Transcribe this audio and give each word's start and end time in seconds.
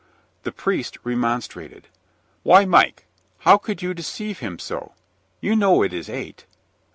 The 0.41 0.51
priest 0.51 0.97
remonstrated: 1.03 1.87
"Why, 2.41 2.65
Mike, 2.65 3.05
how 3.41 3.59
can 3.59 3.77
you 3.81 3.93
deceive 3.93 4.39
him 4.39 4.57
so? 4.57 4.93
You 5.41 5.55
know 5.55 5.83
it 5.83 5.93
is 5.93 6.09
eight." 6.09 6.47